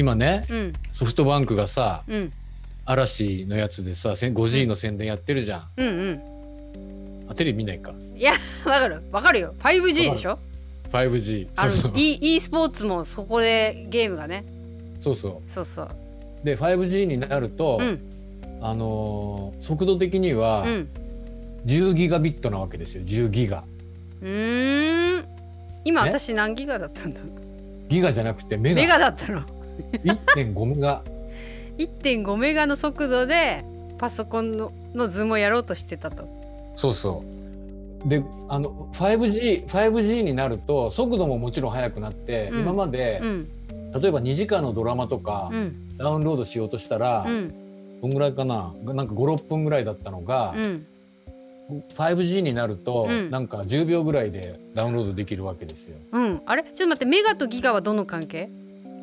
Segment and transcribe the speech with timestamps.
[0.00, 0.72] 今ねうん。
[0.92, 2.32] ソフトバンクがさうん。
[2.86, 5.68] 嵐のやつでさせん 5G の宣伝やってるじゃん。
[5.76, 5.86] うん。
[5.86, 6.20] うん
[7.28, 7.92] あテレビ見ないか。
[8.16, 8.32] いや
[8.64, 9.02] わかる。
[9.12, 9.54] わかるよ。
[9.60, 10.38] 5G でしょ
[10.90, 11.92] ？5G あそうそう。
[11.92, 14.44] の e, e スポーツもそこでゲームがね。
[15.02, 15.88] そうそそうそう。
[16.42, 18.00] うで 5G になると、うん。
[18.62, 20.88] あのー速度的にはうん。
[21.66, 23.02] 10ギガビットなわけですよ。
[23.04, 23.64] 10ギガ。
[24.22, 25.24] うーん。
[25.84, 26.08] 今ね。
[26.08, 27.20] 私何ギガだったんだ？
[27.90, 28.80] ギガじゃなくてメガ。
[28.80, 29.42] メガだったの
[30.02, 31.02] 1.5メガ。
[31.78, 33.64] 1.5メガの速度で
[33.98, 36.28] パソコンののズームをやろうとしてたと。
[36.74, 37.24] そうそ
[38.04, 38.08] う。
[38.08, 42.60] であの 5G, 5G になると速度ももちろん速くなって、うん。
[42.62, 43.48] 今までう、ん。
[44.00, 45.96] 例えば2時間のドラマとかうん。
[45.98, 47.54] ダウンロードしようとしたら、うん。
[48.00, 48.74] どんぐらいかな？
[48.84, 50.86] なんか56分ぐらいだったのが、うん。
[51.96, 53.30] 5G になると、うん。
[53.30, 55.96] なんか10秒ぐらいでダウンロードできるわけですよ。
[56.12, 56.42] うん。
[56.46, 56.62] あれ？
[56.62, 58.48] ちょっと待ってメガとギガはどの関係？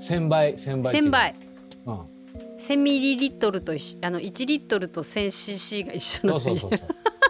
[0.02, 1.08] 1000倍1000倍違う。
[1.08, 1.36] 1000倍
[1.86, 2.00] うん、
[2.60, 3.76] 1000ミリリットルとあ
[4.10, 6.80] の1リットルと 1000cc が一緒そのうそうそうそう。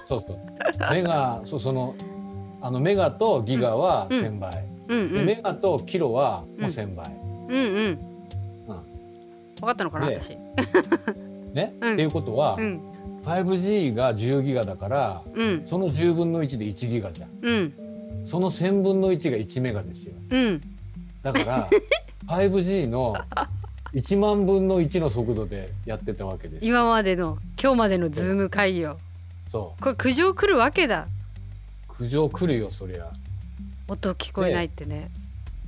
[0.07, 0.39] そうそう。
[0.91, 1.95] メガそうその
[2.61, 4.19] あのメガとギガはうん。
[4.19, 5.13] 1000倍、うんうん。
[5.13, 7.11] でメガとキロはもう1000倍、
[7.49, 7.99] うんうん。
[9.59, 10.35] 分かったのかなで私。
[11.53, 11.93] ね、 うん。
[11.93, 12.81] っていうことは、うん。
[13.23, 15.61] 5G が10ギガだからうん。
[15.65, 17.29] その10分の1で1ギガじゃん。
[17.41, 17.73] うん。
[18.25, 20.13] その1000分の1が1メガですよ。
[20.29, 20.61] うん。
[21.23, 21.67] だから
[22.27, 23.15] 5G の
[23.93, 26.65] 1万分の1の速度でやってたわけです。
[26.65, 28.97] 今までの今日までのズーム会議を。
[29.47, 29.81] そう。
[29.81, 31.07] これ苦情来るわけだ。
[31.87, 33.09] 苦情来るよそりゃ。
[33.87, 35.09] 音聞こえないってね。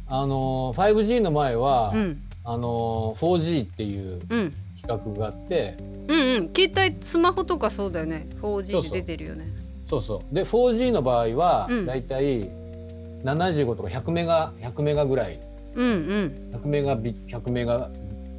[0.07, 2.21] あのー 5G の前は、うん。
[2.43, 4.53] あのー 4G っていううん。
[4.81, 5.77] 企画があって。
[6.07, 6.53] うんうん。
[6.53, 8.27] 携帯スマホとかそうだよね。
[8.41, 8.83] そう 4G そう。
[8.83, 9.47] で出てるよね。
[9.87, 10.35] そうそう。
[10.35, 11.85] で 4G の場合は、うん。
[11.85, 12.41] だいたい
[13.23, 15.39] 75とか100メガ100メガぐらい
[15.75, 16.51] うんうん。
[16.53, 17.89] 100メガビ100メガ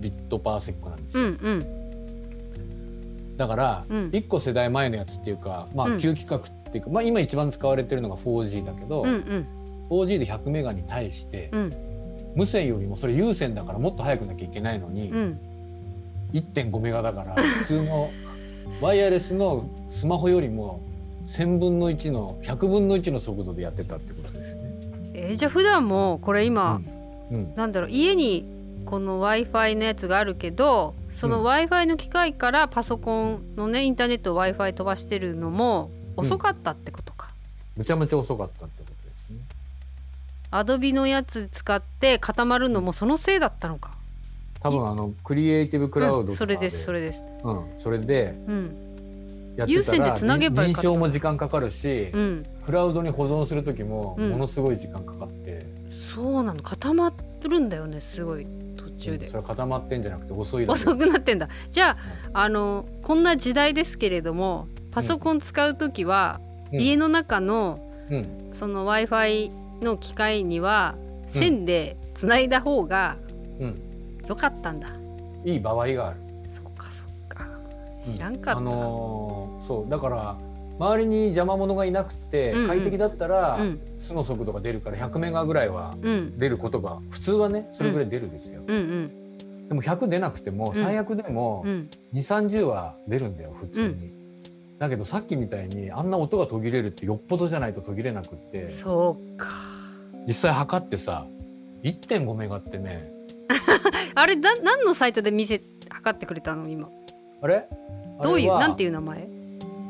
[0.00, 3.36] ビットパーセックなんですよ、うんうん。
[3.36, 4.10] だから、うん。
[4.10, 5.96] 1個世代前のやつっていうかまうん。
[5.96, 9.46] あ旧規格っていうか、まあ今一番使われてるのが 4G だけど、うんうん。
[9.90, 11.70] 4G で100メガに対して、うん。
[12.36, 15.40] 無線よりもそれ有線だからもっと速くなきゃいけないのに、うん。
[16.32, 18.10] 1.5メガだから普通の
[18.80, 20.80] ワイヤレスのスマホよりも
[21.26, 24.62] 1000分の1の100分の1の速度でやってたってことですね。
[25.14, 26.99] えーじゃあ普段もこれ今、うん
[27.30, 28.44] うんなんだろう家に
[28.84, 37.30] この w i f i のやつがあるけどそのうん w i f i の機械からパソコンのねインターネット w i f i 飛ばしてるのも遅かったってことか。
[37.76, 39.38] むちゃむちゃ遅かったってことですね。
[40.50, 43.92] アドビのやつ使って固まるのもそのせいだったのか。
[44.60, 47.22] 多分あのクリエイティブクラウドうん、それですそれです。
[47.42, 48.90] うん、それでうん
[49.56, 55.59] やってた有線でらつなげばよかった認証も時間かかるし、うんクラウドに保存する時もうんものすごい時間かかって、
[56.14, 56.62] そうなの。
[56.62, 57.12] 固ま
[57.42, 58.46] るんだよねすごい。
[58.76, 59.28] 途中で。
[59.28, 59.34] そ。
[59.34, 61.48] れは固まってんじゃなくて遅い遅くなってんだ。
[61.70, 61.96] じゃ
[62.32, 66.40] ああのこんな時代ですけれどもパソコン使う時は、
[66.72, 66.80] うん。
[66.80, 69.50] 家の中のうん、その w i f i
[69.80, 70.94] の機械には
[71.26, 71.40] うん。
[71.40, 73.16] 線でつないだ方が
[73.60, 73.80] うん、
[74.26, 74.88] 良かったんだ、
[75.44, 76.20] いい場合がある。
[76.52, 77.46] そっかそっか。
[78.00, 80.36] 知らんかった、あのーそうだから
[80.80, 83.80] 周りに邪魔者がいなくて快適だったら、うん。
[83.96, 86.38] 素の速度が出るから100メガぐらいはうん。
[86.38, 90.74] 出ることが普通はねそれぐらい出るですよ、でも100出なくてもん。
[90.74, 91.90] 最悪でもうん。
[92.14, 94.10] 2 3 0は出るんだよ普通に、
[94.78, 99.48] だけどさっきみたいにあんな音が途切れるってよっぽどじゃないと途切れなくってそうか。
[100.26, 101.26] 実際測ってさ
[101.82, 103.12] 1.5メガってね
[104.14, 105.60] あれだ何のサイトで見せ
[105.90, 106.88] 測ってくれたの今？
[107.42, 107.68] あれ？
[108.22, 109.28] どういうなんていういう名前？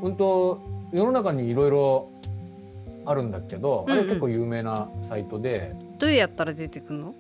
[0.03, 0.61] うんと
[0.93, 2.11] 世の中にいろいろ
[3.07, 3.99] あるんだけど、うんうん。
[4.01, 7.15] あれ結構有名なサイトで、どうやったら出てくるの？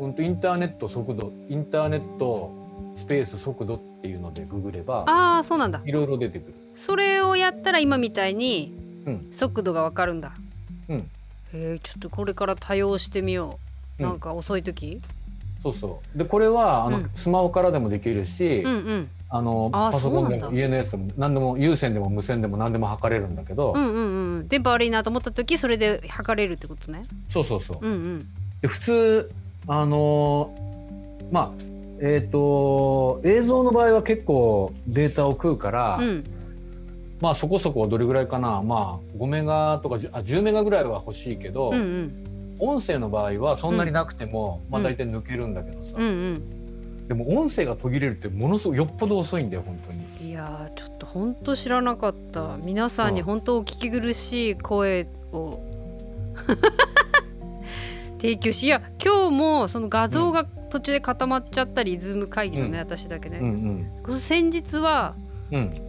[0.00, 2.52] うんとインターネット速度インターネット
[2.94, 5.80] スペース速度っていうのでググればああそうなんだ。
[5.84, 6.54] いろいろ出てくる。
[6.74, 8.74] それをやったら今みたいに
[9.06, 9.28] うん。
[9.32, 10.32] 速度がわかるんだ。
[10.88, 11.10] うん。
[11.52, 13.58] えー、ちょっとこれから多用してみよ
[13.98, 14.08] う、うん。
[14.08, 15.00] なんか遅い時。
[15.62, 16.18] そうそう。
[16.18, 17.10] でこれはあの、うん。
[17.14, 24.04] スマホからでもできるし、うんうんあのパソコンでも家のやつでも何でも有線でも無線でも何でも測れるんだけど、うんうん
[24.38, 24.48] うん。
[24.48, 27.06] 電波悪いなと思った時それで測れるってことね。
[27.32, 27.78] そうそうそう。
[27.80, 28.18] うんうん。
[28.60, 29.30] で普通
[29.66, 31.62] あのーまあ
[32.02, 36.24] えっ、と映像の場合は結構データを食うから、うん。
[37.22, 38.60] まあそこそこどれぐらいかな。
[38.60, 42.56] まあ5メガとか10あ10メガぐらいは欲しいけど、うんうん。
[42.58, 46.61] 音声の場合はそんなになくても、まあ大体抜けるんだけどさ、うんうん
[47.08, 50.30] でも音声が途切れるってものすごいよっぽど遅いんだよ本当に。
[50.30, 52.56] いやーちょっと本当知らなかった。
[52.62, 55.60] 皆さんにうん本当お聞き苦しい声を
[58.18, 62.78] 提供しいや今日もその画像が途中で固まっちゃったりズーム会議のね、うん。
[62.78, 65.14] 私だけね、うんこの先日は
[65.50, 65.62] うん。
[65.62, 65.88] うん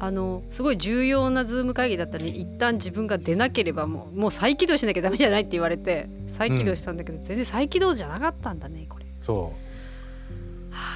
[0.00, 9.06] あのすごい重要なズーム会議だったのに一旦自分が出なければもうもう再起動しなきゃダメじゃないって言われて再起動したんだけど、全然再起動じゃなかったんだねこれ。
[9.24, 9.73] そう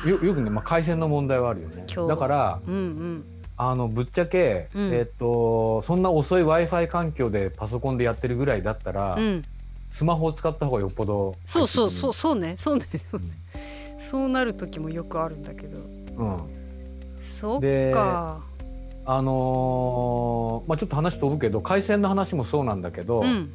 [0.06, 1.86] よよくね、まあ、回線の問題はあるよね。
[2.08, 3.24] だからうんうん。
[3.60, 4.94] あのぶっちゃけ、うん。
[4.94, 9.42] えっとそんな遅い w i f i 環境でパソコンでやってるぐらいだったら、うん、
[9.90, 12.54] スマホを使った方がよっぽどそうそうそうう、そうね。
[12.56, 12.86] そうね。
[13.10, 13.26] そうね。
[13.98, 15.78] そうなる時もよくあるんだけど。
[15.78, 16.38] うん、
[17.20, 18.40] そっでか。
[19.04, 23.50] あのーまあちょっと話飛ぶけど回線の話もそうなんだけど、うん。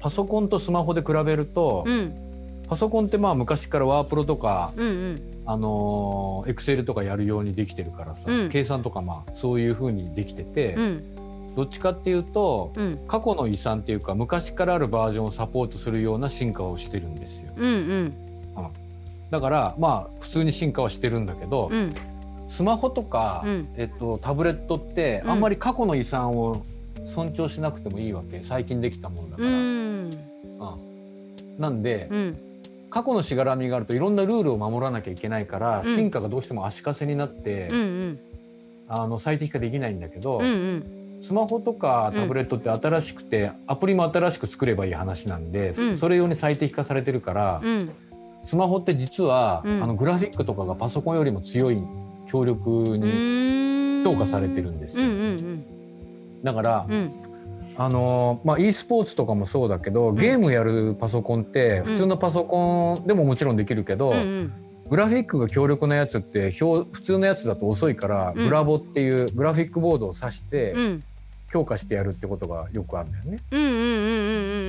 [0.00, 2.29] パソコンとスマホで比べると、うん
[2.70, 5.42] パソコンってまあ昔からワープロとか、うんうん。
[5.44, 8.48] あのエクセルとかやるようにできてるからさ、うん。
[8.48, 11.54] 計算とかまあそういう風にできてて、うん。
[11.56, 13.00] どっちかっていうと、うん。
[13.08, 17.52] 過去の遺産っていうか昔からあるバージョンをサポートするような進化をしてるんですよ。
[17.56, 18.14] うんうん。
[19.32, 21.92] だからまあ普通に進化はしてるんだけど、うん。
[22.48, 23.68] スマホとか、うん。
[23.74, 25.30] えっと、タブレットってうん。
[25.32, 26.64] あんまり過去の遺産を
[27.04, 28.42] 尊重しなくてもいいわけ。
[28.44, 29.50] 最近できたもんだかうら。
[29.50, 29.54] ん。
[29.54, 30.10] うん。
[31.58, 32.38] なんで、うん
[32.90, 35.94] 過去のしがらみがあるといろんなルールを守らなきゃいけないから、うん。
[35.94, 38.18] 進化がどうしても足かせになって、うんうん。
[38.88, 41.18] あの最適化できないんだけど、うんうん。
[41.22, 45.98] スマホとかタブレットって新しくて、アプリも新しく作ればいい話なんで、うん。
[45.98, 47.90] それ用に最適化されてるから、うん。
[48.44, 49.82] スマホって実は、うん。
[49.82, 51.82] あのグラフィックとかがパソコンよりも強い
[52.26, 54.04] 強力うにーん。
[54.04, 55.04] 評価されてるんですよ。
[55.04, 55.64] うんうん
[56.42, 56.96] だから、うんう
[57.26, 57.29] ん
[57.76, 64.52] あのーまあ e スポーツとかもそうだけどゲームやるパソコンって普通のパソコンでももちろんできるけど、うんうん。
[64.90, 68.44] グラフィックが強力なやつって表普通のやつだと遅いから、うん。
[68.44, 71.04] グラボっていうグラフィックボードを挿してうん。
[71.52, 73.38] 強化してやるってことがよくあるんだよね。
[73.50, 73.82] うんうんうんうん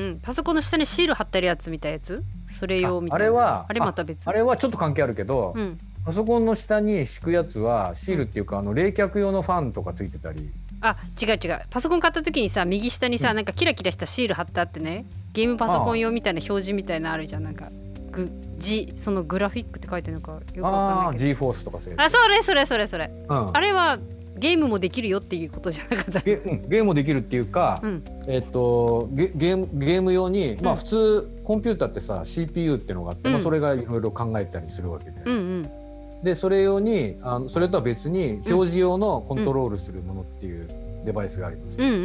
[0.07, 2.23] うんパソコンの下にシール貼ってるやつみたいなやつ？
[2.57, 3.25] それ用みたいな。
[3.25, 4.27] ああれはあれまた別。
[4.27, 5.77] あれはちょっと関係あるけど、うん。
[6.03, 10.49] パソコンの下に敷くやつはシールっていうかあの冷却用のファンとかついてたり
[10.81, 11.61] あ違う違う。
[11.69, 13.35] パソコン買った時にさ右下にさ、うん。
[13.35, 15.05] なんかキラキラしたシール貼ってあってね。
[15.33, 17.43] ゲームパソコン用みたいな表示みたいなのあるじゃん。
[17.43, 17.69] なんか
[18.11, 21.25] グジそのグラフィックって書いてるのかよくわかんああないけど。
[21.29, 23.55] G フォースとかそういうやあそれそれそれそれ、うん。
[23.55, 23.97] あれは
[24.37, 26.21] ゲームもできるよっていうことじゃなかった。
[26.21, 28.03] つゲ,、うん、ゲームもできるっていうか、うん。
[28.27, 33.43] えっとゲゲームゲーム用に、まあうん普通コンピューターってさ CPU ってのがあって、まあ、うん。
[33.43, 35.80] それがいろいろ考えてたりするわけで、うんうん
[36.23, 40.67] でそれ用にあのそれとは別に表示用のコントロールするものっていう
[41.05, 41.97] デバイスがあります、うんうんう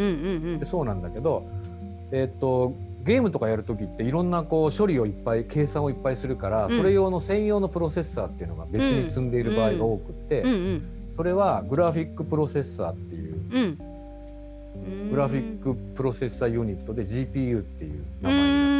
[0.57, 1.47] んでそうなんだけど、
[2.13, 2.73] えっと
[3.05, 6.77] ゲームとかやる時っていろんなこう処理をいっぱい計算をいっぱいするから、うん。
[6.77, 13.79] それ用の専用のプロセッサーっていうのが別に積んでいる場合が多くって、うんうんそれはグラフィックプロセッサーっていう
[15.11, 18.76] graphic processor unit で GPU っていううん名前になって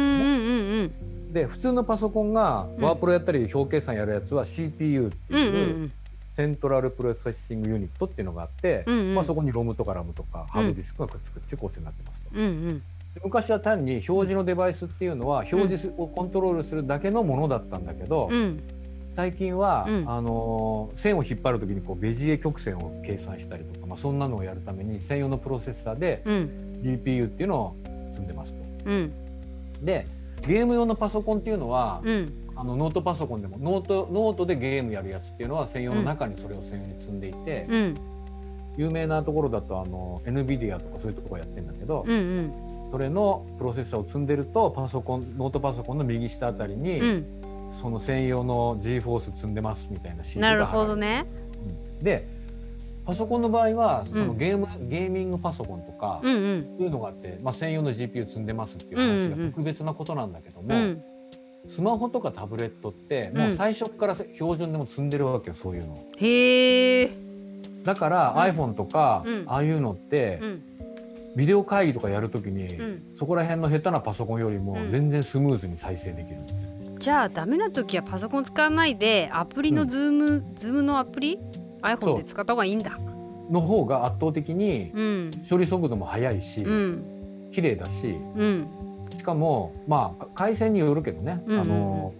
[1.31, 2.83] で普通のパソコンがうん。
[2.83, 5.91] ワープロやったり表計算やるやつは CPU っていうん
[6.37, 9.15] central processing unit っていうのがあって、うんうん。
[9.15, 12.29] まあ、そこにロムとかラムとかハードディスクがくっつくっていう構成になってますと。
[12.31, 12.79] うんうん。
[13.15, 18.61] で昔は単に表示のデバイスっていうのは表示をコントロールするだけのものだったんだけど、うん。
[19.15, 20.05] 最近は、うん。
[20.07, 26.67] あのー線を引っ張る時にこうベジエ曲線を計算したりとか、まあ、そんなのをやるために専用のプロセッサーでうん。
[26.83, 27.75] GPU っていうのを
[28.13, 28.59] 積んでますと。
[28.85, 29.11] うん。
[29.83, 30.05] で
[30.47, 32.33] ゲーム用のパソコンっていうのは、うん。
[32.59, 37.95] あのノートパソコンでもノートノートでゲームやるやつっていうのは専用の中にそれを専用に積んでいて、うん。
[38.77, 42.53] 有名なところだとあの NVIDIA とかそういうところやってるんだけど、うんうん。
[42.91, 47.25] それのプロセッサーを積んでるとパソコンノートパソコンの右下あたりに、うん。
[47.79, 51.25] その専用の G フォース積んでますみたいなシールがなるほどね。
[52.01, 52.36] で
[53.07, 56.75] パソコンの場合はそのうんゲーム、ゲーミングパソコンとか、うんうん。
[56.77, 59.39] そういうのがあって、まあ、専用の GPU 積んでますっていううんうん話うん。
[59.45, 61.01] が特別なことなんだけども、うん。
[61.69, 66.03] スマホとかタブレットってもう最初から標準でも積んでるわけよそういうの。
[66.17, 67.09] へえ
[67.85, 68.39] だから、うん。
[68.41, 69.43] iPhone とか、うん。
[69.47, 70.61] ああいうのって、うん。
[71.37, 73.03] ビデオ会議とかやるときに、うん。
[73.17, 74.91] そこら辺の下手なパソコンよりもうん。
[74.91, 76.39] 全然スムーズに再生できる。
[76.99, 81.39] じゃあダメな時はパソコン使わないでアプリのズーム、ズームのアプリ
[81.81, 82.97] iPhone で使った方がいいんだ。
[83.49, 85.31] の方が圧倒的にうん。
[85.49, 87.49] 処理速度も速いし、うん。
[87.51, 88.67] 綺麗だしうん。
[89.15, 91.61] しかもまあか回線によるけどね、うんうんうん。
[91.61, 92.13] あの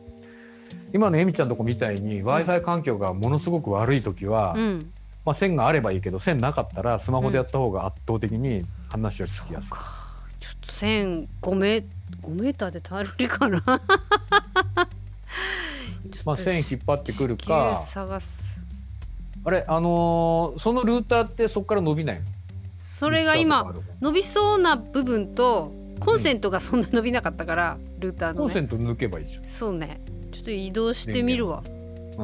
[0.94, 4.94] 今のエミちゃんのとこみたいに w i f i 環境がものすごく悪い時は、うん。
[5.26, 9.72] まあ、線があればいいけど線なかったらスマホでやった方が圧倒的に話はそう聞きやすい。
[9.72, 9.80] か。
[10.40, 11.84] ちょっと線5メ
[12.22, 13.62] 5メーターで耐えられるかな。
[16.26, 18.57] まあ、線引っ張ってくるか探す
[19.48, 22.25] あれあのーそのルーターってそこから伸びないの？
[22.77, 28.39] それが今伸びそうな部分とコンセントがそんな伸びなかったからルーターのね。
[28.39, 29.46] コンセント抜けばいいじゃん。
[29.46, 30.01] そうね。
[30.34, 31.63] ちょっと移動してみるわ。
[31.66, 31.70] う。
[31.72, 32.20] ん、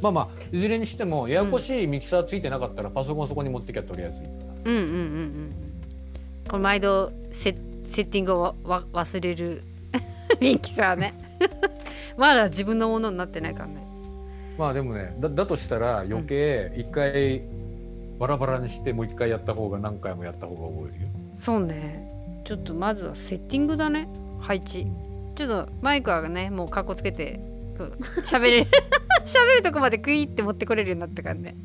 [0.00, 5.52] まあまあいずれにしてもややこしいミキサーついてなかったらパソコンそこに持ってきゃとりあえずいいからうんうんうんうん
[6.48, 7.56] これ毎度セ
[7.88, 9.62] セッティングをわわ忘れる。
[10.40, 11.14] ミキサーね。
[12.16, 13.89] まだ自分のものになってないからね
[14.60, 17.40] まあでもねだだとしたら余計一回
[18.18, 21.08] バラバラにしてもう一回やった方が何回もやった方が覚えるよ。
[21.34, 22.12] そうね。
[22.44, 24.06] ちょっとまずはセッティングだね。
[24.38, 24.86] 配置。
[25.34, 27.40] ちょっとマイクはねもうかっこつけて
[28.22, 28.70] 喋れる。
[29.24, 31.56] 喋るとこまでクイって持ってこれるようになったからね